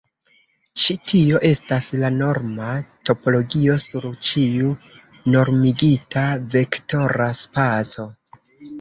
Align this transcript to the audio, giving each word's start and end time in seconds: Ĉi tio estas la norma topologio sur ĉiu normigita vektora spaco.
Ĉi 0.83 0.95
tio 1.11 1.41
estas 1.49 1.89
la 2.03 2.09
norma 2.15 2.71
topologio 3.11 3.77
sur 3.87 4.09
ĉiu 4.31 4.75
normigita 5.37 6.27
vektora 6.59 7.33
spaco. 7.47 8.13